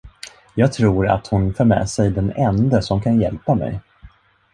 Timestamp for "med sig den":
1.65-2.31